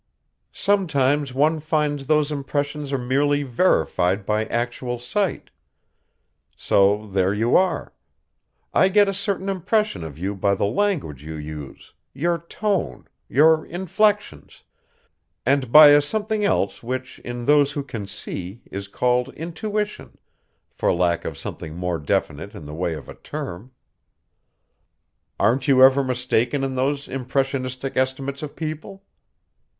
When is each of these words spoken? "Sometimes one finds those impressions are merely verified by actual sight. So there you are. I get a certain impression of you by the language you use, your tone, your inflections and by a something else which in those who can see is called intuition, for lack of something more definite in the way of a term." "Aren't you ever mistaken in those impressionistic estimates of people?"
"Sometimes 0.51 1.31
one 1.31 1.59
finds 1.59 2.07
those 2.07 2.31
impressions 2.31 2.91
are 2.91 2.97
merely 2.97 3.43
verified 3.43 4.25
by 4.25 4.45
actual 4.45 4.97
sight. 4.97 5.51
So 6.57 7.05
there 7.05 7.35
you 7.35 7.55
are. 7.55 7.93
I 8.73 8.89
get 8.89 9.07
a 9.07 9.13
certain 9.13 9.47
impression 9.47 10.03
of 10.03 10.17
you 10.17 10.33
by 10.33 10.55
the 10.55 10.65
language 10.65 11.23
you 11.23 11.35
use, 11.35 11.93
your 12.15 12.39
tone, 12.39 13.07
your 13.29 13.63
inflections 13.63 14.63
and 15.45 15.71
by 15.71 15.89
a 15.89 16.01
something 16.01 16.43
else 16.43 16.81
which 16.81 17.19
in 17.19 17.45
those 17.45 17.73
who 17.73 17.83
can 17.83 18.07
see 18.07 18.63
is 18.71 18.87
called 18.87 19.29
intuition, 19.35 20.17
for 20.71 20.91
lack 20.91 21.25
of 21.25 21.37
something 21.37 21.75
more 21.75 21.99
definite 21.99 22.55
in 22.55 22.65
the 22.65 22.73
way 22.73 22.95
of 22.95 23.07
a 23.07 23.13
term." 23.13 23.71
"Aren't 25.39 25.67
you 25.67 25.83
ever 25.83 26.03
mistaken 26.03 26.63
in 26.63 26.73
those 26.73 27.07
impressionistic 27.07 27.95
estimates 27.95 28.41
of 28.41 28.55
people?" 28.55 29.03